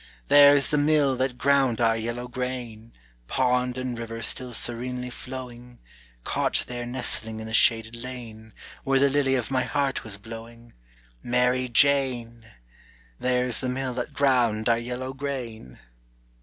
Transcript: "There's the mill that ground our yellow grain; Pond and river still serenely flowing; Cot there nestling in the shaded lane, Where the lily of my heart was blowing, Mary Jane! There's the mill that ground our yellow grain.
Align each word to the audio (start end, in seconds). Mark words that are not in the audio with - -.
"There's 0.29 0.71
the 0.71 0.79
mill 0.79 1.15
that 1.17 1.37
ground 1.37 1.79
our 1.79 1.95
yellow 1.95 2.27
grain; 2.27 2.91
Pond 3.27 3.77
and 3.77 3.99
river 3.99 4.23
still 4.23 4.51
serenely 4.51 5.11
flowing; 5.11 5.77
Cot 6.23 6.65
there 6.67 6.87
nestling 6.87 7.39
in 7.39 7.45
the 7.45 7.53
shaded 7.53 7.95
lane, 7.95 8.51
Where 8.83 8.97
the 8.97 9.09
lily 9.11 9.35
of 9.35 9.51
my 9.51 9.61
heart 9.61 10.03
was 10.03 10.17
blowing, 10.17 10.73
Mary 11.21 11.69
Jane! 11.69 12.47
There's 13.19 13.61
the 13.61 13.69
mill 13.69 13.93
that 13.93 14.13
ground 14.13 14.67
our 14.67 14.79
yellow 14.79 15.13
grain. 15.13 15.77